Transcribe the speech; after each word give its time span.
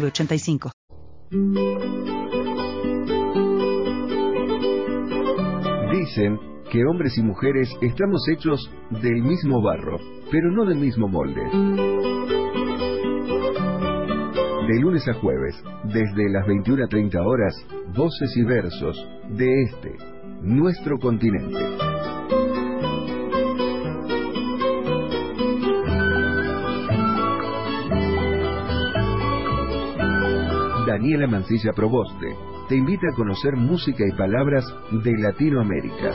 906985. 0.00 0.70
Dicen 5.92 6.38
que 6.70 6.84
hombres 6.84 7.16
y 7.16 7.22
mujeres 7.22 7.68
estamos 7.80 8.28
hechos 8.28 8.70
del 8.90 9.22
mismo 9.22 9.62
barro, 9.62 9.98
pero 10.30 10.50
no 10.50 10.64
del 10.64 10.78
mismo 10.78 11.08
molde. 11.08 11.42
De 14.66 14.80
lunes 14.80 15.06
a 15.08 15.14
jueves, 15.14 15.62
desde 15.84 16.28
las 16.30 16.46
21.30 16.46 17.24
horas, 17.24 17.54
voces 17.96 18.36
y 18.36 18.42
versos 18.42 19.08
de 19.30 19.62
este, 19.62 19.94
nuestro 20.42 20.98
continente. 20.98 21.85
Daniela 30.96 31.26
Mancilla 31.26 31.74
Proboste 31.74 32.34
te 32.70 32.74
invita 32.74 33.06
a 33.12 33.14
conocer 33.14 33.54
música 33.54 34.02
y 34.08 34.16
palabras 34.16 34.64
de 35.04 35.12
Latinoamérica. 35.18 36.10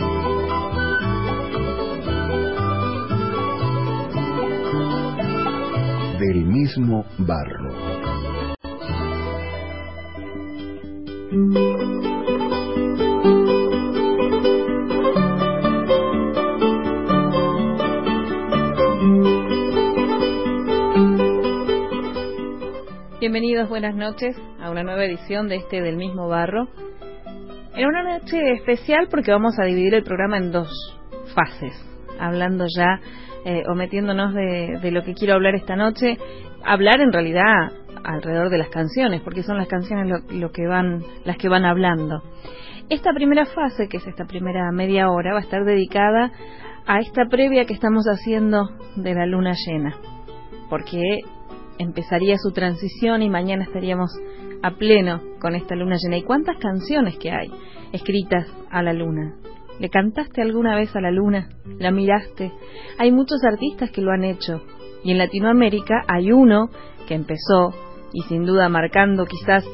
Del 6.18 6.46
mismo 6.46 7.06
barro. 7.20 7.70
Bienvenidos, 23.20 23.70
buenas 23.70 23.94
noches 23.94 24.36
a 24.62 24.70
una 24.70 24.84
nueva 24.84 25.06
edición 25.06 25.48
de 25.48 25.56
este 25.56 25.82
del 25.82 25.98
mismo 25.98 26.28
barro. 26.28 26.68
En 27.76 27.88
una 27.88 28.04
noche 28.04 28.38
especial 28.54 29.08
porque 29.10 29.32
vamos 29.32 29.58
a 29.60 29.66
dividir 29.66 29.96
el 29.96 30.04
programa 30.04 30.38
en 30.38 30.52
dos 30.52 30.70
fases, 31.34 31.74
hablando 32.20 32.66
ya 32.76 33.00
eh, 33.44 33.64
o 33.68 33.76
metiéndonos 33.76 34.34
de, 34.34 34.92
lo 34.92 35.04
que 35.04 35.16
quiero 35.16 35.34
hablar 35.34 35.56
esta 35.56 35.76
noche, 35.76 36.18
hablar 36.64 37.02
en 37.02 37.12
realidad 37.12 37.72
alrededor 38.04 38.50
de 38.50 38.60
las 38.60 38.70
canciones, 38.70 39.22
porque 39.22 39.42
son 39.42 39.58
las 39.58 39.68
canciones 39.68 40.22
lo, 40.32 40.52
que 40.52 40.68
van, 40.68 41.04
las 41.26 41.38
que 41.38 41.50
van 41.50 41.66
hablando. 41.66 42.22
Esta 42.90 43.14
primera 43.14 43.46
fase, 43.46 43.88
que 43.88 43.98
es 43.98 44.08
esta 44.08 44.26
primera 44.26 44.72
media 44.72 45.10
hora, 45.10 45.34
va 45.34 45.40
a 45.40 45.44
estar 45.44 45.64
dedicada 45.64 46.32
a 46.86 47.00
esta 47.00 47.26
previa 47.26 47.66
que 47.66 47.74
estamos 47.74 48.06
haciendo 48.06 48.70
de 48.96 49.14
la 49.14 49.26
luna 49.26 49.54
llena, 49.66 49.96
porque 50.70 51.02
empezaría 51.78 52.38
su 52.38 52.52
transición 52.52 53.24
y 53.24 53.30
mañana 53.30 53.64
estaríamos 53.64 54.12
a 54.62 54.72
pleno 54.72 55.22
con 55.40 55.56
esta 55.56 55.76
luna 55.76 55.98
llena. 56.02 56.18
¿Y 56.18 56.24
cuántas 56.24 56.58
canciones 56.58 57.18
que 57.18 57.32
hay 57.32 57.52
escritas 57.92 58.48
a 58.70 58.82
la 58.84 58.94
luna? 58.94 59.36
¿Le 59.80 59.90
cantaste 59.90 60.42
alguna 60.42 60.76
vez 60.76 60.96
a 60.96 61.02
la 61.02 61.12
luna? 61.12 61.50
¿La 61.80 61.92
miraste? 61.92 62.52
Hay 62.98 63.12
muchos 63.12 63.44
artistas 63.44 63.92
que 63.92 64.02
lo 64.02 64.12
han 64.12 64.24
hecho. 64.24 64.62
Y 65.04 65.12
en 65.12 65.18
Latinoamérica 65.18 66.04
hay 66.08 66.32
uno 66.32 66.70
que 67.08 67.16
empezó 67.16 67.74
y 68.14 68.22
sin 68.24 68.46
duda 68.46 68.70
marcando 68.70 69.26
quizás, 69.26 69.66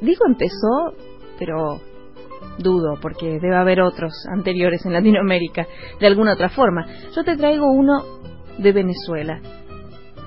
digo 0.00 0.24
empezó, 0.26 0.94
pero 1.38 1.80
dudo 2.58 2.98
porque 3.00 3.38
debe 3.38 3.56
haber 3.56 3.82
otros 3.82 4.12
anteriores 4.32 4.84
en 4.86 4.92
Latinoamérica 4.92 5.66
de 6.00 6.06
alguna 6.06 6.32
otra 6.34 6.48
forma. 6.48 6.86
Yo 7.14 7.24
te 7.24 7.36
traigo 7.36 7.70
uno 7.70 8.02
de 8.58 8.72
Venezuela, 8.72 9.40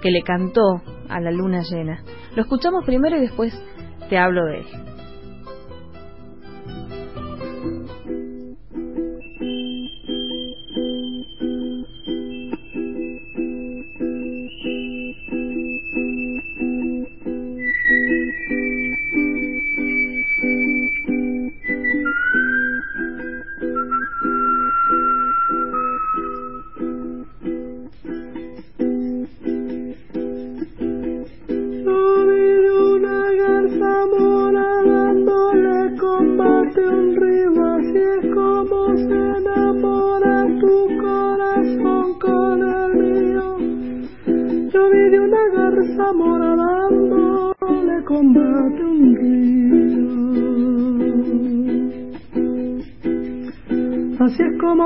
que 0.02 0.12
le 0.12 0.22
cantó 0.22 0.82
a 1.08 1.20
la 1.20 1.32
luna 1.32 1.62
llena. 1.62 2.04
Lo 2.36 2.44
escuchamos 2.44 2.86
primero 2.86 3.18
y 3.18 3.22
después 3.22 3.54
te 4.10 4.18
hablo 4.18 4.46
de 4.46 4.60
él. 4.60 4.66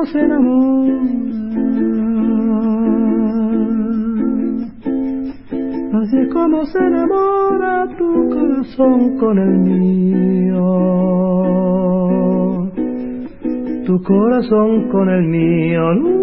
Se 0.05 0.19
enamora. 0.19 1.01
Así 6.01 6.27
como 6.29 6.65
se 6.65 6.79
enamora 6.79 7.87
tu 7.97 8.29
corazón 8.29 9.17
con 9.17 9.39
el 9.39 9.59
mío. 9.59 10.63
Tu 13.85 14.01
corazón 14.03 14.89
con 14.89 15.09
el 15.09 15.23
mío. 15.23 16.22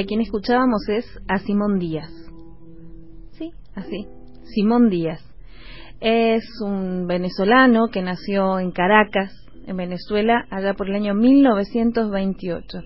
a 0.00 0.04
quien 0.04 0.22
escuchábamos 0.22 0.88
es 0.88 1.04
a 1.28 1.38
Simón 1.38 1.78
Díaz. 1.78 2.10
Sí, 3.32 3.52
así. 3.74 4.06
Simón 4.44 4.88
Díaz. 4.88 5.22
Es 6.00 6.44
un 6.62 7.06
venezolano 7.06 7.88
que 7.92 8.00
nació 8.00 8.58
en 8.58 8.70
Caracas, 8.70 9.34
en 9.66 9.76
Venezuela, 9.76 10.46
allá 10.50 10.72
por 10.72 10.88
el 10.88 10.96
año 10.96 11.14
1928. 11.14 12.78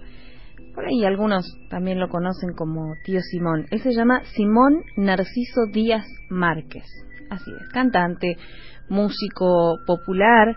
Por 0.74 0.86
ahí 0.86 1.04
algunos 1.04 1.46
también 1.70 2.00
lo 2.00 2.08
conocen 2.08 2.52
como 2.56 2.94
tío 3.04 3.20
Simón. 3.20 3.66
Él 3.70 3.80
se 3.80 3.94
llama 3.94 4.24
Simón 4.34 4.82
Narciso 4.96 5.66
Díaz 5.72 6.06
Márquez. 6.30 6.84
Así 7.30 7.52
es, 7.52 7.68
cantante, 7.68 8.36
músico 8.88 9.76
popular, 9.86 10.56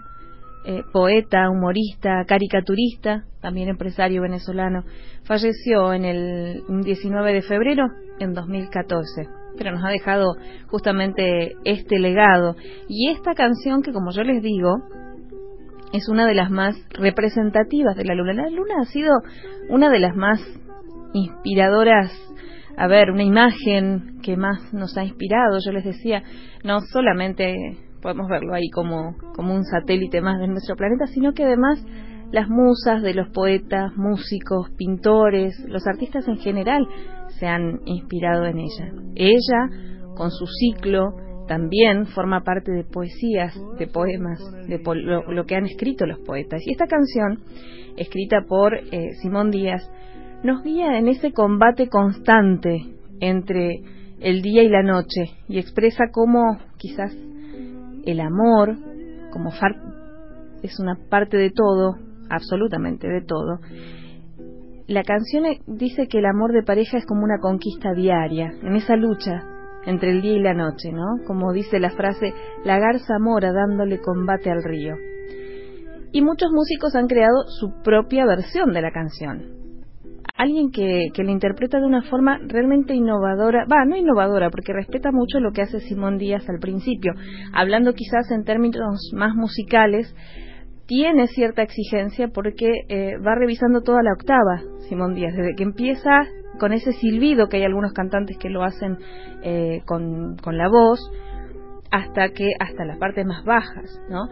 eh, 0.70 0.84
poeta, 0.92 1.50
humorista, 1.50 2.26
caricaturista, 2.28 3.24
también 3.40 3.70
empresario 3.70 4.22
venezolano. 4.22 4.84
Falleció 5.24 5.94
en 5.94 6.04
el 6.04 6.64
19 6.84 7.34
de 7.34 7.42
febrero 7.42 7.86
en 8.20 8.34
2014, 8.34 9.30
pero 9.58 9.72
nos 9.72 9.86
ha 9.86 9.92
dejado 9.92 10.36
justamente 10.68 11.54
este 11.64 12.00
legado 12.00 12.58
y 12.90 13.12
esta 13.12 13.34
canción 13.34 13.82
que 13.82 13.94
como 13.94 14.12
yo 14.12 14.24
les 14.24 14.44
digo 14.44 14.76
es 15.94 16.10
una 16.10 16.28
de 16.28 16.34
las 16.34 16.52
más 16.52 16.76
representativas 16.90 17.96
de 17.96 18.04
la 18.04 18.16
luna. 18.16 18.34
La 18.34 18.50
luna 18.50 18.74
ha 18.82 18.86
sido 18.92 19.14
una 19.70 19.90
de 19.90 20.00
las 20.00 20.18
más 20.18 20.42
inspiradoras 21.14 22.12
a 22.76 22.88
ver, 22.88 23.10
una 23.10 23.24
imagen 23.24 24.20
que 24.22 24.36
más 24.36 24.74
nos 24.74 24.98
ha 24.98 25.04
inspirado, 25.06 25.58
yo 25.66 25.72
les 25.72 25.86
decía, 25.86 26.24
no 26.64 26.82
solamente 26.82 27.56
podemos 28.08 28.30
verlo 28.30 28.54
ahí 28.54 28.70
como, 28.70 29.18
como 29.36 29.54
un 29.54 29.66
satélite 29.66 30.22
más 30.22 30.40
de 30.40 30.48
nuestro 30.48 30.78
planeta, 30.78 31.08
sino 31.08 31.34
que 31.34 31.44
además 31.44 31.86
las 32.32 32.48
musas 32.48 33.02
de 33.02 33.14
los 33.14 33.28
poetas, 33.32 33.98
músicos, 33.98 34.70
pintores, 34.78 35.60
los 35.68 35.86
artistas 35.86 36.26
en 36.30 36.38
general 36.38 36.88
se 37.38 37.48
han 37.48 37.82
inspirado 37.84 38.46
en 38.46 38.60
ella. 38.60 38.94
Ella, 39.16 39.70
con 40.16 40.32
su 40.32 40.46
ciclo, 40.48 41.18
también 41.50 42.06
forma 42.06 42.46
parte 42.46 42.72
de 42.72 42.86
poesías, 42.86 43.54
de 43.78 43.88
poemas, 43.88 44.40
de 44.70 44.80
po 44.80 44.96
lo, 44.96 45.46
que 45.46 45.56
han 45.56 45.66
escrito 45.66 46.06
los 46.06 46.20
poetas. 46.20 46.62
Y 46.66 46.72
esta 46.72 46.88
canción, 46.88 47.40
escrita 47.98 48.46
por 48.48 48.74
eh, 48.74 49.16
Simón 49.22 49.52
Díaz, 49.52 49.82
nos 50.44 50.64
guía 50.64 50.98
en 50.98 51.10
ese 51.10 51.34
combate 51.34 51.90
constante 51.90 52.86
entre 53.20 53.82
el 54.22 54.42
día 54.42 54.64
y 54.64 54.70
la 54.70 54.82
noche 54.82 55.26
y 55.50 55.60
expresa 55.60 56.06
cómo 56.14 56.58
quizás 56.78 57.14
el 58.08 58.22
amor, 58.22 58.76
como 59.32 59.52
es 60.64 60.80
una 60.80 60.98
parte 61.10 61.38
de 61.38 61.52
todo, 61.52 61.98
absolutamente 62.30 63.08
de 63.08 63.22
todo, 63.22 63.60
la 64.88 65.04
canción 65.04 65.44
dice 65.68 66.08
que 66.08 66.20
el 66.20 66.26
amor 66.26 66.54
de 66.54 66.64
pareja 66.64 66.98
es 66.98 67.06
como 67.06 67.26
una 67.26 67.40
conquista 67.40 67.94
diaria, 67.94 68.54
en 68.64 68.76
esa 68.78 68.96
lucha 68.96 69.44
entre 69.86 70.12
el 70.12 70.22
día 70.22 70.34
y 70.34 70.42
la 70.42 70.54
noche, 70.54 70.92
¿no? 70.92 71.26
Como 71.26 71.52
dice 71.54 71.80
la 71.80 71.92
frase, 71.92 72.34
la 72.64 72.80
garza 72.80 73.20
mora 73.20 73.52
dándole 73.54 74.00
combate 74.00 74.50
al 74.50 74.64
río. 74.64 74.96
Y 76.12 76.22
muchos 76.22 76.52
músicos 76.52 76.96
han 76.96 77.08
creado 77.08 77.44
su 77.48 77.82
propia 77.84 78.26
versión 78.26 78.72
de 78.74 78.82
la 78.82 78.92
canción. 78.92 79.57
Alguien 80.36 80.72
que, 80.72 81.08
que 81.14 81.24
la 81.24 81.32
interpreta 81.32 81.80
de 81.80 81.86
una 81.86 82.04
forma 82.04 82.40
realmente 82.48 82.94
innovadora, 82.94 83.66
va, 83.72 83.86
no 83.86 83.96
innovadora, 83.96 84.50
porque 84.50 84.74
respeta 84.74 85.12
mucho 85.12 85.40
lo 85.40 85.52
que 85.52 85.62
hace 85.62 85.80
Simón 85.80 86.18
Díaz 86.18 86.48
al 86.50 86.60
principio, 86.60 87.14
hablando 87.54 87.94
quizás 87.94 88.30
en 88.32 88.44
términos 88.44 89.12
más 89.14 89.34
musicales, 89.34 90.16
tiene 90.86 91.28
cierta 91.28 91.64
exigencia 91.64 92.30
porque 92.30 92.72
eh, 92.88 93.18
va 93.18 93.36
revisando 93.36 93.82
toda 93.82 94.02
la 94.02 94.14
octava, 94.14 94.62
Simón 94.88 95.16
Díaz, 95.16 95.36
desde 95.36 95.56
que 95.56 95.64
empieza 95.64 96.22
con 96.60 96.72
ese 96.72 96.94
silbido, 96.94 97.50
que 97.50 97.58
hay 97.58 97.64
algunos 97.64 97.94
cantantes 97.94 98.38
que 98.38 98.50
lo 98.50 98.64
hacen 98.64 98.98
eh, 99.44 99.82
con, 99.86 100.38
con 100.38 100.58
la 100.58 100.70
voz, 100.70 101.00
hasta 101.92 102.30
que 102.30 102.52
hasta 102.60 102.86
las 102.86 102.98
partes 102.98 103.26
más 103.26 103.44
bajas, 103.44 104.02
¿no? 104.10 104.28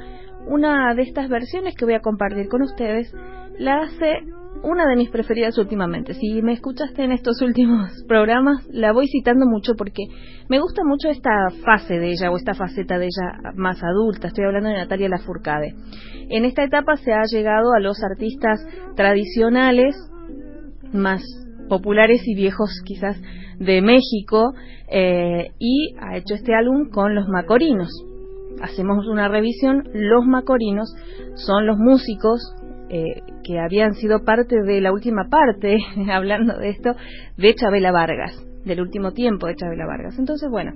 Una 0.47 0.94
de 0.94 1.01
estas 1.03 1.30
versiones 1.30 1.75
que 1.75 1.86
voy 1.86 1.95
a 1.95 2.01
compartir 2.01 2.47
con 2.47 2.62
ustedes 2.62 3.13
la 3.57 3.81
hace 3.81 4.19
una 4.63 4.88
de 4.88 4.96
mis 4.96 5.10
preferidas 5.10 5.57
últimamente. 5.57 6.13
Si 6.13 6.42
me 6.42 6.54
escuchaste 6.54 7.04
en 7.04 7.12
estos 7.12 7.42
últimos 7.42 7.92
programas, 8.07 8.66
la 8.69 8.94
voy 8.94 9.07
citando 9.07 9.46
mucho 9.46 9.74
porque 9.78 10.04
me 10.50 10.60
gusta 10.60 10.84
mucho 10.84 11.10
esta 11.10 11.50
fase 11.63 12.00
de 12.00 12.12
ella 12.12 12.31
o 12.31 12.38
esta 12.38 12.54
faceta 12.54 12.98
de 12.98 13.06
ella 13.06 13.52
más 13.56 13.84
adulta. 13.84 14.28
Estoy 14.28 14.46
hablando 14.46 14.69
de 14.69 14.75
Natalia 14.75 15.10
Lafourcade. 15.10 15.75
En 16.30 16.46
esta 16.46 16.63
etapa 16.63 16.96
se 16.98 17.13
ha 17.13 17.24
llegado 17.31 17.74
a 17.74 17.80
los 17.80 17.98
artistas 18.04 18.66
tradicionales 18.96 19.96
más 20.94 21.24
populares 21.69 22.22
y 22.25 22.36
viejos 22.36 22.69
quizás 22.86 23.18
de 23.60 23.81
México 23.81 24.54
eh, 24.90 25.52
y 25.60 25.96
ha 26.00 26.18
hecho 26.18 26.36
este 26.36 26.54
álbum 26.54 26.90
con 26.90 27.16
los 27.16 27.28
Macorinos. 27.28 27.90
Hacemos 28.62 29.07
una 29.07 29.28
revisión, 29.28 29.84
los 29.94 30.25
Macorinos 30.25 30.94
son 31.36 31.68
los 31.68 31.78
músicos 31.78 32.56
eh, 32.89 33.21
que 33.43 33.59
habían 33.59 33.93
sido 33.93 34.23
parte 34.23 34.61
de 34.61 34.81
la 34.81 34.91
última 34.91 35.27
parte, 35.29 35.77
hablando 36.11 36.57
de 36.57 36.69
esto, 36.69 36.95
de 37.37 37.53
Chabela 37.55 37.91
Vargas, 37.91 38.45
del 38.65 38.81
último 38.81 39.11
tiempo 39.11 39.47
de 39.47 39.55
Chabela 39.55 39.85
Vargas. 39.85 40.17
Entonces, 40.19 40.49
bueno, 40.49 40.73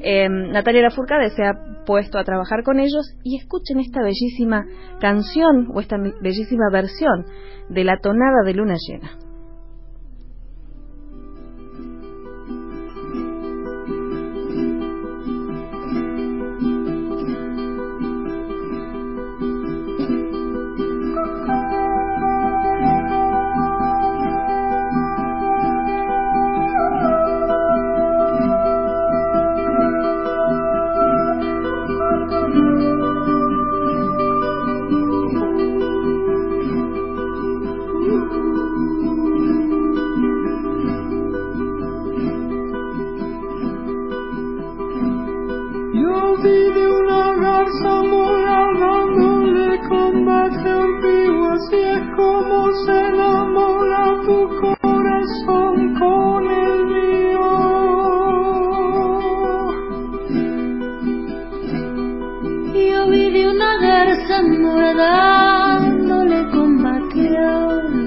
eh, 0.00 0.28
Natalia 0.28 0.82
Lafourcade 0.82 1.30
se 1.30 1.44
ha 1.44 1.84
puesto 1.86 2.18
a 2.18 2.24
trabajar 2.24 2.62
con 2.64 2.80
ellos 2.80 3.16
y 3.22 3.36
escuchen 3.38 3.78
esta 3.80 4.02
bellísima 4.02 4.66
canción 5.00 5.68
o 5.74 5.80
esta 5.80 5.96
bellísima 5.96 6.70
versión 6.72 7.24
de 7.68 7.84
la 7.84 7.98
tonada 7.98 8.42
de 8.44 8.54
luna 8.54 8.74
llena. 8.76 9.21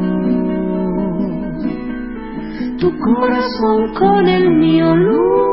Tu 2.79 2.89
corazón 2.99 3.93
con 3.93 4.27
el 4.27 4.49
mío, 4.49 4.95
luz. 4.95 5.46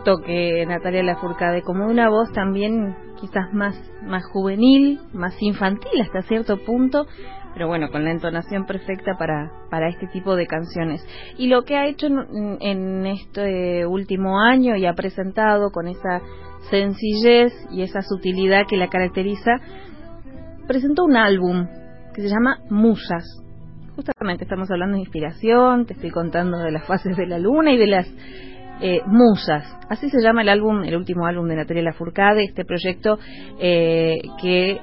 Tiene 0.00 0.04
ese 0.04 0.04
toque 0.04 0.66
Natalia 0.66 1.02
Lafourcade, 1.02 1.62
como 1.62 1.86
una 1.86 2.08
voz 2.08 2.32
también 2.32 2.96
quizás 3.20 3.52
más, 3.52 3.74
más 4.02 4.24
juvenil, 4.26 5.00
más 5.12 5.34
infantil 5.40 6.00
hasta 6.00 6.22
cierto 6.22 6.58
punto, 6.64 7.06
pero 7.54 7.68
bueno, 7.68 7.90
con 7.90 8.04
la 8.04 8.12
entonación 8.12 8.66
perfecta 8.66 9.16
para, 9.18 9.50
para 9.70 9.88
este 9.88 10.06
tipo 10.08 10.36
de 10.36 10.46
canciones. 10.46 11.04
Y 11.36 11.48
lo 11.48 11.62
que 11.62 11.76
ha 11.76 11.86
hecho 11.86 12.06
en, 12.06 12.58
en 12.60 13.06
este 13.06 13.86
último 13.86 14.40
año 14.40 14.76
y 14.76 14.86
ha 14.86 14.94
presentado 14.94 15.70
con 15.70 15.88
esa 15.88 16.22
sencillez 16.70 17.52
y 17.70 17.82
esa 17.82 18.02
sutilidad 18.02 18.66
que 18.68 18.76
la 18.76 18.88
caracteriza, 18.88 19.52
presentó 20.66 21.04
un 21.04 21.16
álbum 21.16 21.66
que 22.14 22.22
se 22.22 22.28
llama 22.28 22.58
Musas. 22.70 23.24
Justamente 23.96 24.44
estamos 24.44 24.70
hablando 24.70 24.94
de 24.94 25.00
inspiración, 25.00 25.84
te 25.84 25.94
estoy 25.94 26.10
contando 26.10 26.58
de 26.58 26.70
las 26.70 26.86
fases 26.86 27.16
de 27.16 27.26
la 27.26 27.38
luna 27.38 27.72
y 27.72 27.76
de 27.76 27.86
las 27.86 28.06
eh, 28.80 29.00
Musas. 29.06 29.64
Así 29.88 30.08
se 30.08 30.22
llama 30.22 30.42
el 30.42 30.48
álbum, 30.48 30.84
el 30.84 30.96
último 30.96 31.26
álbum 31.26 31.48
de 31.48 31.56
Natalia 31.56 31.82
Lafourcade, 31.82 32.44
este 32.44 32.64
proyecto 32.64 33.18
eh, 33.60 34.18
que 34.40 34.80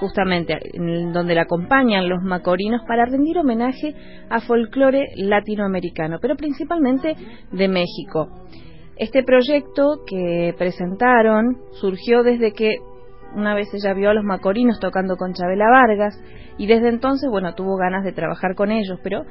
justamente 0.00 0.58
en 0.72 1.12
donde 1.12 1.34
la 1.34 1.42
acompañan 1.42 2.08
los 2.08 2.22
macorinos 2.22 2.82
para 2.86 3.04
rendir 3.04 3.38
homenaje 3.38 3.94
a 4.30 4.40
folclore 4.40 5.08
latinoamericano, 5.16 6.18
pero 6.20 6.36
principalmente 6.36 7.14
de 7.52 7.68
México. 7.68 8.28
Este 8.96 9.22
proyecto 9.22 10.02
que 10.06 10.54
presentaron 10.58 11.58
surgió 11.72 12.22
desde 12.22 12.52
que 12.52 12.78
una 13.34 13.54
vez 13.54 13.68
ella 13.74 13.94
vio 13.94 14.10
a 14.10 14.14
los 14.14 14.24
macorinos 14.24 14.80
tocando 14.80 15.16
con 15.16 15.34
Chabela 15.34 15.70
Vargas 15.70 16.18
y 16.56 16.66
desde 16.66 16.88
entonces, 16.88 17.28
bueno, 17.30 17.54
tuvo 17.54 17.76
ganas 17.76 18.02
de 18.04 18.12
trabajar 18.12 18.54
con 18.54 18.72
ellos, 18.72 18.98
pero 19.02 19.24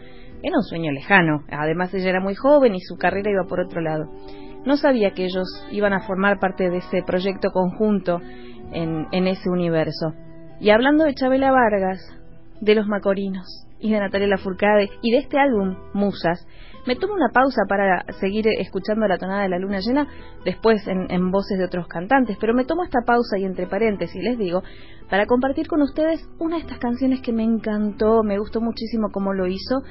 era 0.44 0.58
un 0.58 0.64
sueño 0.64 0.92
lejano. 0.92 1.44
Además, 1.50 1.94
ella 1.94 2.10
era 2.10 2.20
muy 2.20 2.36
joven 2.36 2.76
y 2.76 2.80
su 2.82 2.98
carrera 2.98 3.32
iba 3.32 3.44
por 3.48 3.60
otro 3.60 3.82
lado. 3.82 4.06
No 4.66 4.78
sabía 4.78 5.12
que 5.12 5.26
ellos 5.26 5.48
iban 5.72 5.94
a 5.94 6.02
formar 6.02 6.40
parte 6.40 6.70
de 6.70 6.78
ese 6.78 7.04
proyecto 7.04 7.52
conjunto 7.52 8.20
en, 8.72 9.08
en 9.12 9.28
ese 9.28 9.50
universo. 9.50 10.14
Y 10.60 10.72
hablando 10.72 11.04
de 11.06 11.14
Chabela 11.14 11.52
Vargas, 11.52 12.00
de 12.62 12.76
los 12.76 12.88
Macorinos 12.88 13.68
y 13.80 13.92
de 13.92 14.00
Natalia 14.00 14.28
Lafourcade 14.28 14.90
y 15.02 15.12
de 15.12 15.18
este 15.20 15.40
álbum 15.40 15.76
Musas, 15.94 16.48
me 16.88 16.96
tomo 16.96 17.14
una 17.14 17.30
pausa 17.34 17.64
para 17.68 18.06
seguir 18.20 18.48
escuchando 18.48 19.08
la 19.08 19.18
tonada 19.18 19.44
de 19.44 19.50
la 19.50 19.60
luna 19.60 19.80
llena, 19.80 20.08
después 20.46 20.88
en, 20.88 21.32
voces 21.32 21.58
de 21.58 21.66
otros 21.66 21.86
cantantes, 21.88 22.38
pero 22.40 22.54
me 22.54 22.64
tomo 22.64 22.84
esta 22.84 23.02
pausa 23.06 23.38
y 23.38 23.44
entre 23.44 23.68
paréntesis 23.68 24.24
les 24.24 24.38
digo, 24.38 24.64
para 25.10 25.26
compartir 25.26 25.68
con 25.68 25.82
ustedes 25.82 26.26
una 26.40 26.56
de 26.56 26.62
estas 26.62 26.80
canciones 26.80 27.22
que 27.22 27.34
me 27.34 27.44
encantó, 27.44 28.24
me 28.24 28.40
gustó 28.40 28.62
muchísimo 28.62 29.10
cómo 29.12 29.34
lo 29.34 29.48
hizo, 29.48 29.84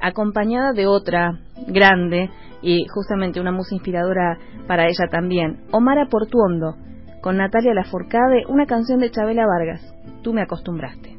acompañada 0.00 0.72
de 0.72 0.86
otra 0.86 1.38
grande 1.66 2.30
y 2.62 2.86
justamente 2.88 3.40
una 3.40 3.52
musa 3.52 3.74
inspiradora 3.74 4.38
para 4.66 4.86
ella 4.86 5.08
también, 5.10 5.60
Omara 5.70 6.06
Portuondo, 6.06 6.76
con 7.20 7.36
Natalia 7.36 7.74
Lafourcade, 7.74 8.44
una 8.48 8.66
canción 8.66 9.00
de 9.00 9.10
Chabela 9.10 9.46
Vargas, 9.46 9.94
Tú 10.22 10.32
me 10.32 10.42
acostumbraste. 10.42 11.17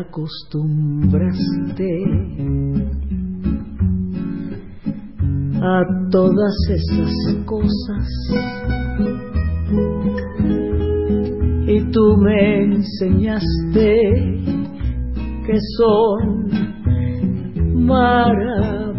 Acostumbraste 0.00 1.92
a 5.60 5.82
todas 6.10 6.54
esas 6.68 7.12
cosas 7.44 8.08
y 11.66 11.80
tú 11.90 12.16
me 12.18 12.62
enseñaste 12.62 13.42
que 15.46 15.58
son 15.76 16.50
maravillosas. 17.84 18.90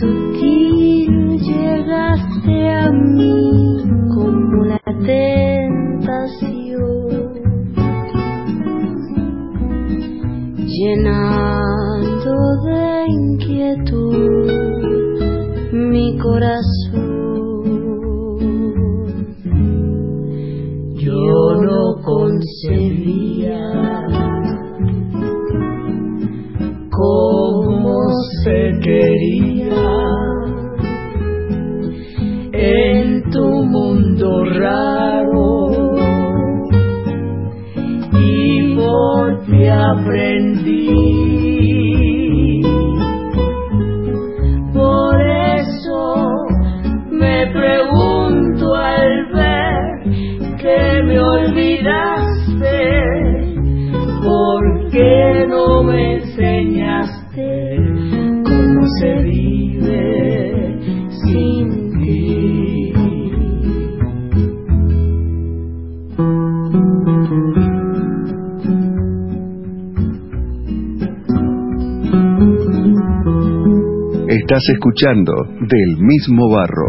Sutil 0.00 1.38
llegaste 1.38 2.68
a 2.68 2.92
mí 2.92 3.65
como 4.26 4.64
la 4.64 4.80
llenando 10.66 12.34
de 12.64 13.04
inquietud 13.08 14.50
mi 15.72 16.18
corazón. 16.18 17.06
Yo 20.96 21.54
no 21.62 21.80
concebía 22.02 23.60
cómo 26.90 27.94
se 28.42 28.58
quería 28.82 29.55
raro 34.54 35.70
y 38.12 38.74
por 38.74 39.44
ti 39.46 39.66
aprendí 39.66 41.15
Estás 74.48 74.62
escuchando 74.74 75.32
Del 75.58 75.96
mismo 75.98 76.48
barro. 76.48 76.85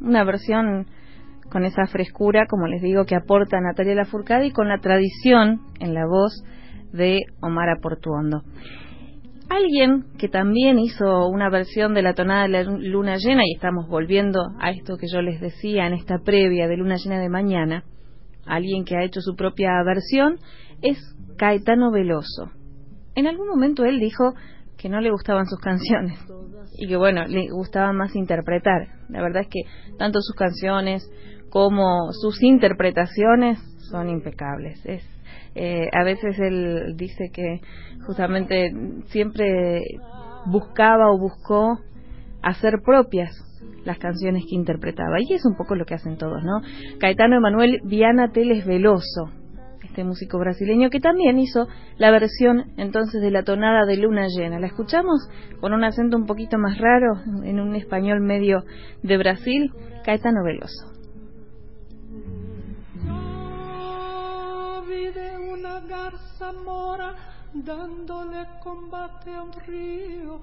Una 0.00 0.24
versión 0.24 0.86
con 1.50 1.64
esa 1.64 1.86
frescura, 1.86 2.46
como 2.48 2.66
les 2.66 2.82
digo, 2.82 3.04
que 3.04 3.14
aporta 3.14 3.60
Natalia 3.60 3.94
Lafourcade 3.94 4.46
y 4.46 4.50
con 4.50 4.68
la 4.68 4.78
tradición 4.78 5.60
en 5.78 5.94
la 5.94 6.06
voz 6.06 6.42
de 6.92 7.20
Omar 7.40 7.68
Portuondo. 7.80 8.42
Alguien 9.48 10.06
que 10.18 10.28
también 10.28 10.78
hizo 10.78 11.28
una 11.28 11.50
versión 11.50 11.94
de 11.94 12.02
la 12.02 12.14
tonada 12.14 12.42
de 12.44 12.48
la 12.48 12.62
luna 12.64 13.16
llena, 13.18 13.42
y 13.44 13.54
estamos 13.54 13.88
volviendo 13.88 14.40
a 14.58 14.70
esto 14.70 14.96
que 14.96 15.06
yo 15.06 15.20
les 15.20 15.40
decía 15.40 15.86
en 15.86 15.92
esta 15.92 16.18
previa 16.18 16.66
de 16.66 16.76
luna 16.76 16.96
llena 16.96 17.20
de 17.20 17.28
mañana, 17.28 17.84
alguien 18.46 18.84
que 18.84 18.96
ha 18.96 19.04
hecho 19.04 19.20
su 19.20 19.36
propia 19.36 19.70
versión, 19.84 20.38
es 20.82 20.98
Caetano 21.36 21.90
Veloso. 21.90 22.50
en 23.14 23.26
algún 23.26 23.48
momento 23.48 23.84
él 23.84 24.00
dijo 24.00 24.34
que 24.84 24.90
no 24.90 25.00
le 25.00 25.10
gustaban 25.10 25.46
sus 25.46 25.58
canciones 25.60 26.18
y 26.76 26.86
que 26.86 26.98
bueno, 26.98 27.24
le 27.24 27.48
gustaba 27.48 27.94
más 27.94 28.14
interpretar. 28.14 28.86
La 29.08 29.22
verdad 29.22 29.40
es 29.40 29.48
que 29.48 29.62
tanto 29.96 30.20
sus 30.20 30.36
canciones 30.36 31.10
como 31.48 32.12
sus 32.12 32.42
interpretaciones 32.42 33.58
son 33.90 34.10
impecables. 34.10 34.84
Es, 34.84 35.02
eh, 35.54 35.88
a 35.90 36.04
veces 36.04 36.38
él 36.38 36.96
dice 36.98 37.30
que 37.32 37.62
justamente 38.06 38.72
siempre 39.06 39.80
buscaba 40.44 41.10
o 41.10 41.18
buscó 41.18 41.78
hacer 42.42 42.82
propias 42.84 43.32
las 43.86 43.96
canciones 43.96 44.44
que 44.46 44.54
interpretaba. 44.54 45.16
Y 45.18 45.32
es 45.32 45.46
un 45.46 45.56
poco 45.56 45.76
lo 45.76 45.86
que 45.86 45.94
hacen 45.94 46.18
todos, 46.18 46.44
¿no? 46.44 46.60
Caetano 47.00 47.36
Emanuel 47.36 47.80
Viana 47.84 48.32
Teles 48.32 48.66
Veloso, 48.66 49.30
este 49.94 50.02
músico 50.02 50.40
brasileño 50.40 50.90
que 50.90 50.98
también 50.98 51.38
hizo 51.38 51.68
la 51.98 52.10
versión 52.10 52.72
entonces 52.76 53.22
de 53.22 53.30
la 53.30 53.44
tonada 53.44 53.86
de 53.86 53.96
Luna 53.96 54.26
Llena. 54.26 54.58
¿La 54.58 54.66
escuchamos? 54.66 55.28
Con 55.60 55.72
un 55.72 55.84
acento 55.84 56.16
un 56.16 56.26
poquito 56.26 56.58
más 56.58 56.78
raro, 56.78 57.14
en 57.44 57.60
un 57.60 57.76
español 57.76 58.20
medio 58.20 58.64
de 59.04 59.16
Brasil, 59.16 59.72
Caetano 60.04 60.42
Veloso. 60.42 60.90
dándole 67.56 68.46
combate 68.64 69.32
a 69.32 69.42
un 69.42 69.52
río 69.64 70.40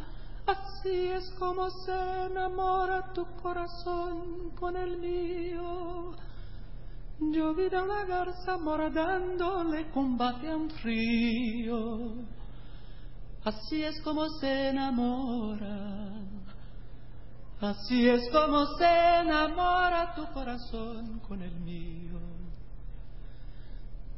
Así 0.47 1.07
es 1.07 1.29
como 1.37 1.69
se 1.69 1.91
enamora 2.25 3.11
tu 3.13 3.25
corazón 3.43 4.51
con 4.59 4.75
el 4.77 4.97
mío. 4.97 6.13
Yo 7.21 7.53
vi 7.53 7.73
a 7.73 7.83
una 7.83 8.03
garza 8.05 8.57
mora 8.57 8.89
dándole 8.89 9.89
combate 9.91 10.49
a 10.49 10.57
un 10.57 10.69
río. 10.83 12.15
Así 13.43 13.83
es 13.83 14.01
como 14.01 14.27
se 14.39 14.69
enamora. 14.69 16.23
Así 17.59 18.09
es 18.09 18.27
como 18.31 18.65
se 18.77 19.19
enamora 19.21 20.15
tu 20.15 20.25
corazón 20.33 21.19
con 21.27 21.41
el 21.41 21.55
mío. 21.59 22.19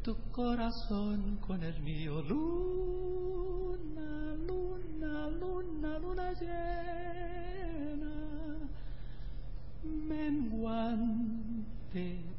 Tu 0.02 0.16
corazón 0.32 1.40
con 1.46 1.62
el 1.62 1.82
mío. 1.82 2.22
Luna, 2.22 4.36
luna 4.48 4.74
luna, 5.04 5.30
luna, 5.40 6.00
luna 6.00 6.32
llena, 6.34 8.16
menguante. 9.84 12.33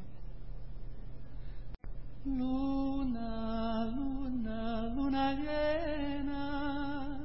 Luna, 2.26 3.84
luna, 3.94 4.92
luna 4.96 5.34
llena, 5.34 7.18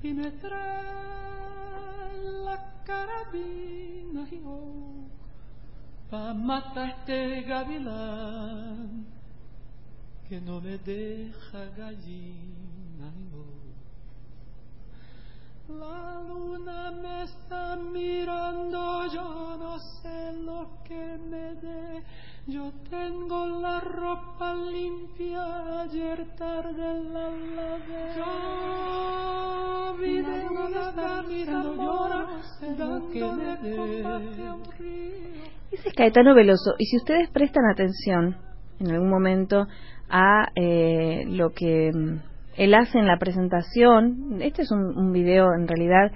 y 0.02 0.12
me 0.12 0.30
trae 0.32 0.82
la 2.44 2.82
carabina 2.84 4.28
y 4.30 4.42
oh, 4.44 5.08
pa 6.10 6.34
matar 6.34 6.90
este 6.90 7.42
gavilán 7.42 9.06
que 10.28 10.38
no 10.40 10.60
me 10.60 10.76
deja 10.78 11.64
gallina 11.76 13.08
oh. 13.34 13.55
La 15.68 16.22
luna 16.28 16.92
me 16.92 17.24
está 17.24 17.74
mirando, 17.74 19.04
yo 19.12 19.56
no 19.58 19.78
sé 19.78 20.32
lo 20.44 20.68
que 20.84 21.18
me 21.28 21.54
dé. 21.56 22.02
Yo 22.46 22.70
tengo 22.88 23.46
la 23.60 23.80
ropa 23.80 24.54
limpia, 24.54 25.82
ayer 25.82 26.24
tarde 26.38 27.02
la 27.10 27.30
lavé. 27.30 28.14
Yo 28.16 29.96
vi 29.98 30.22
de 30.22 30.46
una 30.50 31.22
mirando, 31.22 32.28
yo 32.78 33.10
que 33.10 33.24
me 33.24 33.56
dé. 33.56 34.26
Ese 35.72 35.88
es 35.88 35.94
Caetano 35.94 36.34
Veloso. 36.36 36.76
Y 36.78 36.86
si 36.86 36.96
ustedes 36.96 37.28
prestan 37.30 37.64
atención 37.68 38.36
en 38.78 38.92
algún 38.92 39.10
momento 39.10 39.66
a 40.08 40.46
eh, 40.54 41.24
lo 41.26 41.50
que 41.50 41.90
mm, 41.92 42.35
él 42.56 42.74
hace 42.74 42.98
en 42.98 43.06
la 43.06 43.18
presentación, 43.18 44.38
este 44.40 44.62
es 44.62 44.70
un, 44.70 45.12
video 45.12 45.54
en 45.54 45.68
realidad 45.68 46.10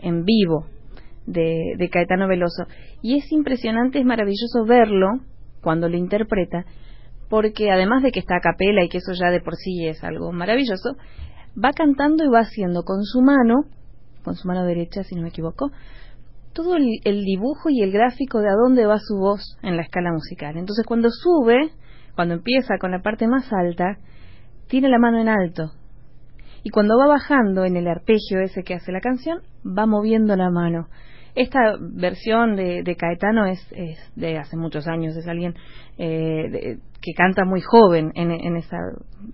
en 0.00 0.24
vivo 0.24 0.66
de, 1.26 1.74
de, 1.76 1.90
Caetano 1.90 2.28
Veloso, 2.28 2.64
y 3.02 3.18
es 3.18 3.30
impresionante, 3.30 3.98
es 3.98 4.04
maravilloso 4.04 4.64
verlo 4.66 5.08
cuando 5.60 5.88
lo 5.88 5.96
interpreta, 5.96 6.64
porque 7.28 7.70
además 7.70 8.02
de 8.02 8.10
que 8.10 8.20
está 8.20 8.36
a 8.36 8.40
capela 8.40 8.84
y 8.84 8.88
que 8.88 8.98
eso 8.98 9.12
ya 9.12 9.30
de 9.30 9.40
por 9.40 9.56
sí 9.56 9.86
es 9.86 10.02
algo 10.02 10.32
maravilloso, 10.32 10.96
va 11.62 11.72
cantando 11.72 12.24
y 12.24 12.28
va 12.28 12.40
haciendo 12.40 12.82
con 12.82 13.04
su 13.04 13.20
mano, 13.20 13.64
con 14.24 14.34
su 14.34 14.48
mano 14.48 14.64
derecha 14.64 15.04
si 15.04 15.14
no 15.14 15.22
me 15.22 15.28
equivoco, 15.28 15.70
todo 16.52 16.76
el, 16.76 16.86
el 17.04 17.24
dibujo 17.24 17.70
y 17.70 17.82
el 17.82 17.92
gráfico 17.92 18.40
de 18.40 18.48
a 18.48 18.54
dónde 18.54 18.86
va 18.86 18.98
su 18.98 19.16
voz 19.16 19.58
en 19.62 19.76
la 19.76 19.82
escala 19.82 20.12
musical. 20.12 20.56
Entonces 20.56 20.84
cuando 20.84 21.10
sube, 21.10 21.70
cuando 22.14 22.34
empieza 22.34 22.78
con 22.78 22.90
la 22.90 23.00
parte 23.00 23.26
más 23.26 23.50
alta, 23.52 23.98
tiene 24.68 24.88
la 24.88 24.98
mano 24.98 25.18
en 25.18 25.28
alto, 25.28 25.72
y 26.62 26.70
cuando 26.70 26.96
va 26.96 27.06
bajando 27.06 27.64
en 27.64 27.76
el 27.76 27.88
arpegio 27.88 28.40
ese 28.40 28.62
que 28.62 28.74
hace 28.74 28.92
la 28.92 29.00
canción, 29.00 29.40
va 29.66 29.86
moviendo 29.86 30.36
la 30.36 30.50
mano. 30.50 30.88
Esta 31.34 31.76
versión 31.80 32.56
de, 32.56 32.96
Caetano 32.96 33.46
es, 33.46 33.66
de 34.16 34.38
hace 34.38 34.56
muchos 34.56 34.86
años, 34.86 35.16
es 35.16 35.26
alguien 35.26 35.54
eh, 35.96 36.78
que 37.00 37.14
canta 37.14 37.44
muy 37.44 37.62
joven 37.62 38.12
en, 38.14 38.30
en, 38.30 38.56
esa, 38.56 38.76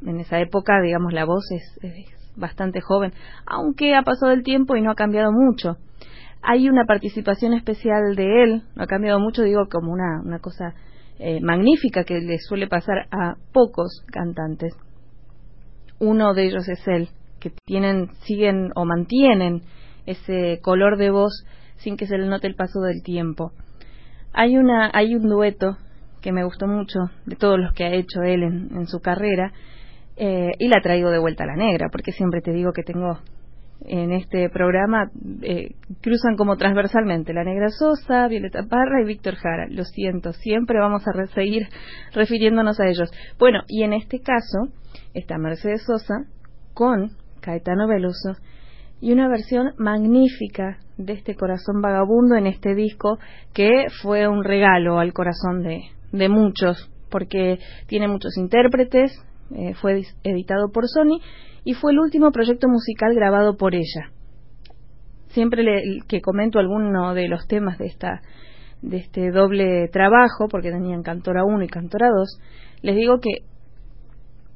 en 0.06 0.20
esa 0.20 0.38
época, 0.40 0.80
digamos, 0.80 1.12
la 1.12 1.24
voz 1.24 1.44
es, 1.50 1.78
bastante 2.36 2.80
joven, 2.80 3.12
aunque 3.46 3.96
ha 3.96 4.02
pasado 4.02 4.30
el 4.30 4.44
tiempo 4.44 4.76
y 4.76 4.82
no 4.82 4.92
ha 4.92 4.94
cambiado 4.94 5.32
mucho. 5.32 5.76
Hay 6.40 6.68
una 6.68 6.84
participación 6.84 7.52
especial 7.52 8.14
de 8.14 8.44
él, 8.44 8.62
no 8.76 8.84
ha 8.84 8.86
cambiado 8.86 9.18
mucho, 9.18 9.42
digo, 9.42 9.66
como 9.68 9.92
una, 9.92 10.22
una 10.24 10.38
cosa 10.38 10.74
eh, 11.18 11.40
magnífica 11.42 12.04
que 12.04 12.20
le 12.20 12.38
suele 12.38 12.68
pasar 12.68 13.08
a 13.10 13.34
pocos 13.52 14.04
cantantes. 14.12 14.72
Uno 15.98 16.32
de 16.32 16.46
ellos 16.46 16.68
es 16.68 16.86
él, 16.86 17.08
que 17.40 17.53
tienen, 17.64 18.11
siguen 18.24 18.70
o 18.74 18.85
mantienen 18.85 19.62
ese 20.07 20.61
color 20.62 20.96
de 20.96 21.11
voz 21.11 21.44
sin 21.77 21.96
que 21.96 22.07
se 22.07 22.18
le 22.18 22.27
note 22.27 22.46
el 22.46 22.55
paso 22.55 22.81
del 22.81 23.03
tiempo. 23.03 23.53
Hay, 24.33 24.57
una, 24.57 24.90
hay 24.92 25.14
un 25.14 25.29
dueto 25.29 25.77
que 26.20 26.33
me 26.33 26.44
gustó 26.44 26.66
mucho 26.66 26.98
de 27.27 27.37
todos 27.37 27.59
los 27.59 27.72
que 27.72 27.85
ha 27.85 27.92
hecho 27.92 28.22
él 28.22 28.42
en, 28.42 28.87
su 28.87 29.01
carrera 29.01 29.53
eh, 30.16 30.51
y 30.59 30.68
la 30.68 30.81
traigo 30.81 31.11
de 31.11 31.18
vuelta 31.18 31.44
a 31.44 31.48
la 31.48 31.57
negra, 31.57 31.88
porque 31.90 32.12
siempre 32.12 32.40
te 32.40 32.53
digo 32.53 32.72
que 32.72 32.83
tengo 32.83 33.18
en 33.87 34.12
este 34.12 34.48
programa 34.51 35.11
eh, 35.42 35.74
cruzan 36.01 36.37
como 36.37 36.57
transversalmente 36.57 37.33
la 37.33 37.44
Negra 37.44 37.68
Sosa, 37.68 38.27
Violeta 38.27 38.64
Parra 38.68 39.01
y 39.03 39.07
Víctor 39.07 39.37
Jara. 39.37 39.66
Lo 39.70 39.85
siento, 39.85 40.33
siempre 40.33 40.81
vamos 40.81 41.05
a 41.07 41.27
seguir 41.29 41.68
refiriéndonos 42.12 42.81
a 42.81 42.88
ellos. 42.88 43.11
Bueno, 43.38 43.61
y 43.68 43.85
en 43.85 43.92
este 43.92 44.20
caso 44.20 44.72
está 45.14 45.38
Mercedes 45.38 45.85
Sosa 45.87 46.24
con 46.74 47.12
Caetano 47.40 47.87
Veloso, 47.87 48.37
y 49.01 49.12
una 49.12 49.29
versión 49.29 49.74
magnífica 49.79 50.79
de 50.96 51.12
este 51.12 51.37
corazón 51.37 51.81
vagabundo 51.81 52.35
en 52.35 52.46
este 52.46 52.74
disco 52.74 53.18
que 53.55 53.87
fue 54.03 54.27
un 54.27 54.42
regalo 54.42 54.98
al 54.98 55.12
corazón 55.12 55.62
de, 55.62 56.29
muchos, 56.29 56.90
porque 57.11 57.59
tiene 57.87 58.09
muchos 58.09 58.37
intérpretes, 58.37 59.12
eh, 59.55 59.74
fue 59.74 60.03
editado 60.24 60.70
por 60.72 60.88
Sony 60.88 61.20
y 61.64 61.74
fue 61.74 61.92
el 61.92 62.01
último 62.01 62.33
proyecto 62.33 62.68
musical 62.68 63.14
grabado 63.14 63.57
por 63.57 63.74
ella. 63.74 64.11
Siempre 65.29 65.64
que 66.09 66.20
comento 66.20 66.59
alguno 66.59 67.14
de 67.14 67.29
los 67.29 67.46
temas 67.46 67.79
de 67.79 67.87
esta 67.87 68.22
de 68.83 68.98
este 68.98 69.31
doble 69.31 69.88
trabajo, 69.88 70.48
porque 70.48 70.70
tenían 70.70 71.03
Cantora 71.03 71.44
1 71.44 71.64
y 71.64 71.68
Cantora 71.68 72.11
2, 72.11 72.40
les 72.83 72.96
digo 72.96 73.18
que 73.18 73.42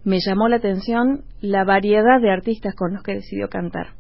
me 0.04 0.18
llamó 0.24 0.48
la 0.48 0.56
atención 0.56 1.24
la 1.40 1.64
variedad 1.64 2.20
de 2.20 2.30
artistas 2.30 2.74
con 2.74 2.94
los 2.94 3.02
que 3.02 3.14
decidió 3.14 3.48
cantar. 3.48 3.94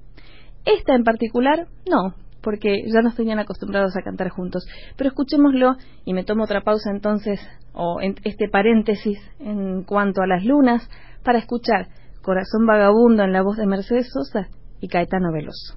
Esta 0.64 0.94
en 0.94 1.04
particular, 1.04 1.66
no, 1.88 2.14
porque 2.42 2.82
ya 2.86 3.00
nos 3.02 3.14
tenían 3.14 3.38
acostumbrados 3.38 3.96
a 3.96 4.02
cantar 4.02 4.28
juntos. 4.28 4.66
Pero 4.96 5.08
escuchémoslo 5.08 5.76
y 6.04 6.14
me 6.14 6.24
tomo 6.24 6.44
otra 6.44 6.62
pausa 6.62 6.90
entonces, 6.90 7.40
o 7.72 8.00
en 8.00 8.16
este 8.24 8.48
paréntesis 8.48 9.18
en 9.38 9.84
cuanto 9.84 10.22
a 10.22 10.26
las 10.26 10.44
lunas, 10.44 10.88
para 11.24 11.38
escuchar 11.38 11.88
Corazón 12.20 12.66
Vagabundo 12.66 13.24
en 13.24 13.32
la 13.32 13.42
voz 13.42 13.56
de 13.56 13.66
Mercedes 13.66 14.10
Sosa 14.12 14.48
y 14.80 14.88
Caetano 14.88 15.32
Veloso. 15.32 15.76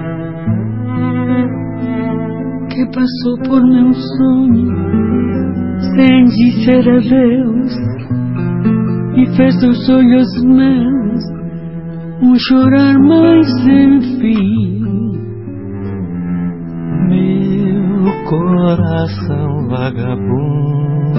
que 2.81 2.85
passou 2.87 3.37
por 3.45 3.61
meu 3.61 3.93
sonho 3.93 4.73
sem 5.95 6.23
dizer 6.25 6.89
adeus 6.89 7.71
e 9.17 9.25
fez 9.35 9.55
dos 9.61 9.89
olhos 9.89 10.43
meus 10.43 11.21
um 12.23 12.35
chorar 12.35 12.97
mais 12.99 13.47
fim. 14.19 14.81
Meu 17.09 18.25
coração 18.29 19.67
vagabundo 19.67 21.11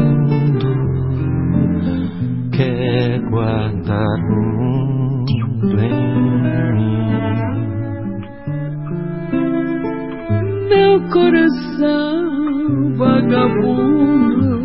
quer 2.53 3.21
guardar 3.31 4.21
o 4.31 4.52
coração 11.13 12.95
vagabundo 12.97 14.63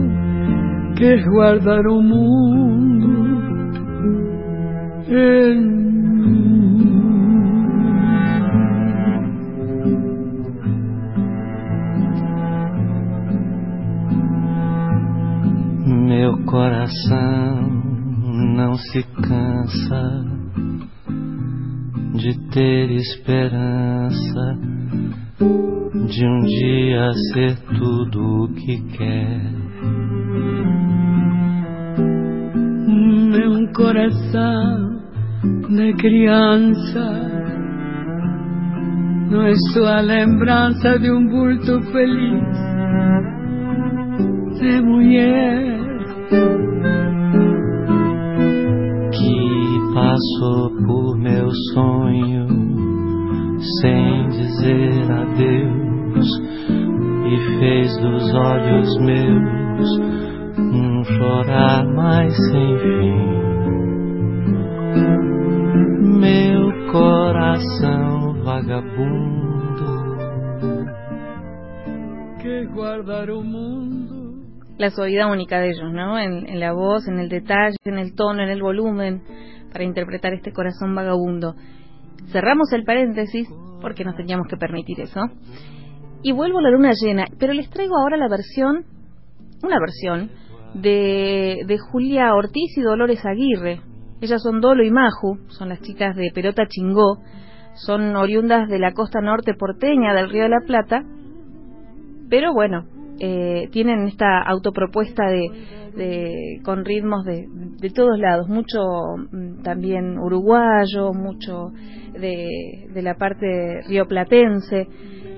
quer 0.95 1.23
guardar 1.25 1.85
o 1.87 2.01
mundo 2.01 3.37
em. 5.09 5.77
Meu 16.07 16.37
coração 16.45 17.61
não 18.55 18.73
se 18.75 19.03
cansa 19.03 20.25
de 22.15 22.39
ter 22.49 22.91
esperança 22.91 24.76
de 25.39 26.25
um 26.25 26.39
dia 26.43 27.11
ser 27.33 27.55
tudo 27.77 28.43
o 28.43 28.53
que 28.53 28.81
quer. 28.97 29.51
Meu 33.29 33.71
coração 33.73 34.99
de 35.69 35.93
criança 35.93 37.37
não 39.29 39.43
é 39.43 39.53
só 39.73 39.85
a 39.85 40.01
lembrança 40.01 40.97
de 40.97 41.11
um 41.11 41.27
vulto 41.27 41.81
feliz 41.91 42.57
de 44.59 44.81
mulher 44.81 45.77
que 49.11 49.93
passou 49.93 50.71
por 50.85 51.17
meu 51.19 51.49
sonho 51.73 52.66
sem 53.59 54.29
dizer 54.29 55.11
adeus 55.11 56.27
e 57.25 57.59
fez 57.59 57.97
dos 57.97 58.33
olhos 58.33 58.97
meus 58.99 59.99
um 60.57 61.03
chorar 61.03 61.85
mais 61.87 62.35
sem 62.35 62.77
fim. 62.79 63.37
Meu 66.19 66.91
coração 66.91 68.43
vagabundo 68.43 69.37
que 72.41 72.65
guardar 72.67 73.29
o 73.29 73.43
mundo 73.43 74.17
la 74.77 74.91
suavidad 74.91 75.31
única 75.31 75.59
de 75.59 75.71
ellos, 75.71 75.91
¿no? 75.91 76.19
En, 76.19 76.47
en, 76.47 76.59
la 76.59 76.71
voz, 76.71 77.07
en 77.07 77.17
el 77.19 77.29
detalle, 77.29 77.77
en 77.83 77.97
el 77.97 78.13
tono, 78.13 78.43
en 78.43 78.49
el 78.49 78.61
volumen, 78.61 79.23
para 79.71 79.83
interpretar 79.83 80.33
este 80.33 80.53
corazón 80.53 80.93
vagabundo. 80.93 81.55
Cerramos 82.31 82.71
el 82.73 82.83
paréntesis 82.83 83.47
porque 83.81 84.03
nos 84.03 84.15
teníamos 84.15 84.47
que 84.47 84.57
permitir 84.57 84.99
eso. 85.01 85.21
Y 86.23 86.31
vuelvo 86.31 86.59
a 86.59 86.63
la 86.63 86.71
luna 86.71 86.91
llena, 86.99 87.27
pero 87.39 87.53
les 87.53 87.69
traigo 87.69 87.95
ahora 87.97 88.17
la 88.17 88.27
versión, 88.27 88.85
una 89.63 89.79
versión, 89.79 90.31
de, 90.73 91.63
de 91.65 91.77
Julia 91.77 92.33
Ortiz 92.33 92.77
y 92.77 92.81
Dolores 92.81 93.25
Aguirre. 93.25 93.81
Ellas 94.19 94.41
son 94.41 94.61
Dolo 94.61 94.83
y 94.83 94.91
Maju, 94.91 95.39
son 95.47 95.69
las 95.69 95.81
chicas 95.81 96.15
de 96.15 96.31
Perota 96.33 96.67
Chingó, 96.67 97.19
son 97.75 98.15
oriundas 98.15 98.67
de 98.67 98.79
la 98.79 98.93
costa 98.93 99.21
norte 99.21 99.53
porteña 99.53 100.13
del 100.13 100.29
Río 100.29 100.43
de 100.43 100.49
la 100.49 100.61
Plata, 100.65 101.03
pero 102.29 102.51
bueno, 102.53 102.85
eh, 103.19 103.69
tienen 103.71 104.07
esta 104.07 104.41
autopropuesta 104.41 105.23
de, 105.29 105.47
de 105.97 106.61
con 106.63 106.85
ritmos 106.85 107.25
de, 107.25 107.47
de, 107.49 107.89
todos 107.89 108.17
lados, 108.19 108.47
mucho 108.47 108.79
mm, 109.31 109.63
también 109.63 110.17
uruguayo, 110.17 111.13
mucho 111.13 111.71
de, 112.13 112.87
de 112.93 113.01
la 113.01 113.15
parte 113.15 113.81
rioplatense. 113.87 114.87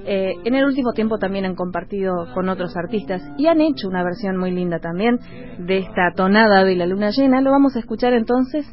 Eh, 0.06 0.34
en 0.44 0.56
el 0.56 0.66
último 0.66 0.94
tiempo 0.94 1.18
también 1.18 1.46
han 1.46 1.56
compartido 1.56 2.14
con 2.34 2.50
otros 2.50 2.76
artistas 2.78 3.22
y 3.38 3.48
han 3.48 3.62
hecho 3.62 3.88
una 3.88 4.04
versión 4.04 4.38
muy 4.38 4.52
linda 4.52 4.80
también 4.80 5.20
de 5.60 5.80
esta 5.80 6.12
tonada 6.16 6.64
de 6.64 6.76
la 6.76 6.86
luna 6.86 7.12
llena. 7.12 7.42
Lo 7.42 7.52
vamos 7.52 7.76
a 7.76 7.80
escuchar 7.80 8.14
entonces 8.14 8.66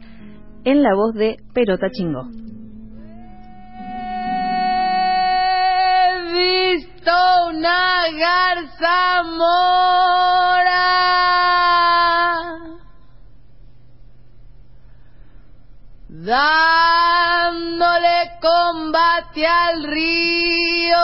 en 0.65 0.83
la 0.83 0.95
voz 0.95 1.15
de 1.15 1.37
Perota 1.53 1.91
Chingo. 1.91 2.29
visto 6.33 7.13
una 7.51 8.05
garza 8.19 9.23
mora 9.25 11.16
dándole 16.27 18.19
combate 18.41 19.47
al 19.47 19.85
río. 19.85 20.99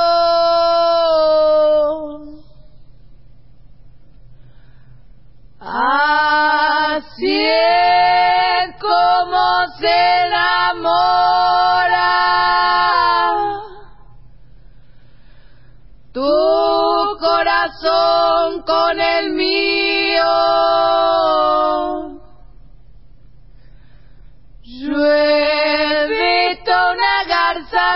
Así 5.61 7.45
es 7.47 8.77
como 8.81 9.69
se 9.79 10.27
enamora. 10.27 11.63
tu 16.13 17.17
corazón 17.21 18.63
con 18.63 19.01
el 19.01 19.31
mío. 19.31 19.82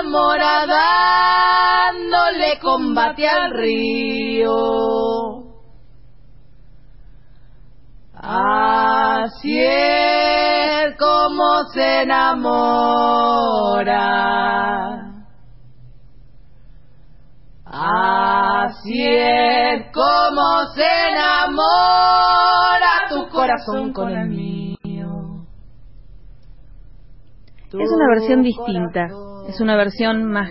Morada 0.07 0.66
dándole 1.92 2.59
combate 2.61 3.29
al 3.29 3.51
río. 3.51 4.53
Así 8.14 9.59
es 9.59 10.97
como 10.99 11.64
se 11.73 12.03
enamora. 12.03 13.16
Así 17.64 19.01
es 19.01 19.92
como 19.92 20.64
se 20.75 20.87
enamora 21.11 21.49
tu 23.09 23.29
corazón 23.29 23.92
con 23.92 24.11
el 24.11 24.29
mío. 24.29 24.77
Es 27.66 27.90
una 27.92 28.09
versión 28.14 28.42
distinta, 28.42 29.09
es 29.48 29.61
una 29.61 29.76
versión 29.76 30.24
más 30.24 30.50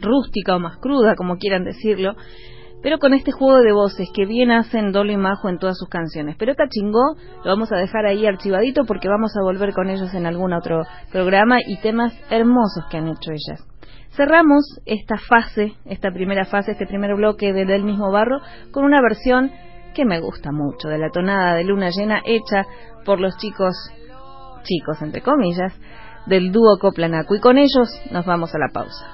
rústica 0.00 0.56
o 0.56 0.60
más 0.60 0.76
cruda, 0.78 1.14
como 1.16 1.36
quieran 1.36 1.64
decirlo, 1.64 2.14
pero 2.82 2.98
con 2.98 3.14
este 3.14 3.32
juego 3.32 3.62
de 3.62 3.72
voces 3.72 4.10
que 4.14 4.26
bien 4.26 4.50
hacen 4.50 4.92
Dolo 4.92 5.10
y 5.10 5.16
Majo 5.16 5.48
en 5.48 5.58
todas 5.58 5.78
sus 5.78 5.88
canciones. 5.88 6.36
Pero 6.38 6.52
esta 6.52 6.68
chingó, 6.68 7.16
lo 7.42 7.50
vamos 7.50 7.72
a 7.72 7.76
dejar 7.76 8.04
ahí 8.04 8.26
archivadito 8.26 8.84
porque 8.84 9.08
vamos 9.08 9.32
a 9.36 9.42
volver 9.42 9.72
con 9.72 9.88
ellos 9.88 10.12
en 10.12 10.26
algún 10.26 10.52
otro 10.52 10.82
programa 11.10 11.60
y 11.66 11.78
temas 11.78 12.12
hermosos 12.28 12.84
que 12.90 12.98
han 12.98 13.08
hecho 13.08 13.30
ellas. 13.30 13.66
Cerramos 14.10 14.80
esta 14.84 15.16
fase, 15.16 15.72
esta 15.86 16.10
primera 16.10 16.44
fase, 16.44 16.72
este 16.72 16.86
primer 16.86 17.14
bloque 17.14 17.52
de 17.54 17.64
Del 17.64 17.84
mismo 17.84 18.12
barro, 18.12 18.40
con 18.70 18.84
una 18.84 19.00
versión 19.00 19.50
que 19.94 20.04
me 20.04 20.20
gusta 20.20 20.52
mucho, 20.52 20.88
de 20.88 20.98
la 20.98 21.08
tonada 21.08 21.54
de 21.54 21.64
luna 21.64 21.88
llena 21.88 22.20
hecha 22.26 22.66
por 23.06 23.18
los 23.18 23.36
chicos, 23.38 23.74
chicos 24.62 25.00
entre 25.00 25.22
comillas, 25.22 25.72
del 26.26 26.52
dúo 26.52 26.78
Coplanaco. 26.78 27.34
Y 27.34 27.40
con 27.40 27.58
ellos 27.58 27.88
nos 28.10 28.24
vamos 28.26 28.54
a 28.54 28.58
la 28.58 28.68
pausa. 28.72 29.06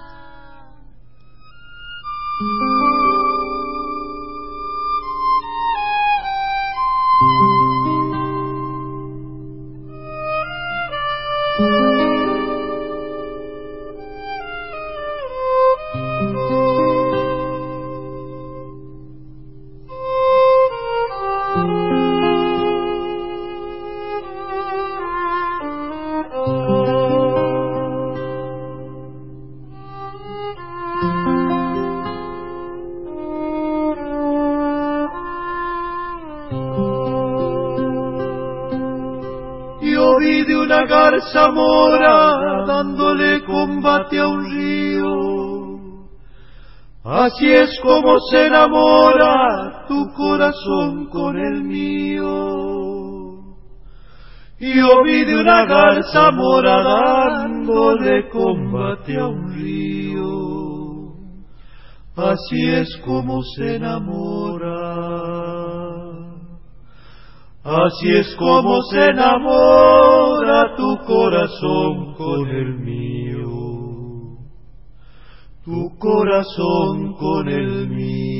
Zamora 41.32 42.64
dándole 42.66 43.44
combate 43.44 44.18
a 44.18 44.26
un 44.26 44.44
río. 44.44 45.30
Así 47.04 47.50
es 47.50 47.70
como 47.82 48.18
se 48.30 48.46
enamora 48.46 49.86
tu 49.88 50.12
corazón 50.14 51.06
con 51.06 51.38
el 51.38 51.62
mío. 51.64 52.24
Yo 54.58 55.02
vi 55.04 55.24
de 55.24 55.40
una 55.40 55.64
garza 55.64 56.30
mora 56.30 56.82
dándole 56.82 58.28
combate 58.28 59.18
a 59.18 59.26
un 59.26 59.54
río. 59.54 61.14
Así 62.16 62.70
es 62.70 63.00
como 63.04 63.42
se 63.42 63.76
enamora. 63.76 65.20
Así 67.64 68.10
es 68.10 68.34
como 68.36 68.82
se 68.90 69.06
enamora 69.06 70.19
tu 70.76 70.96
corazón 71.06 72.14
con 72.14 72.48
el 72.48 72.78
mío, 72.78 73.48
tu 75.64 75.98
corazón 75.98 77.14
con 77.14 77.48
el 77.48 77.88
mío. 77.88 78.39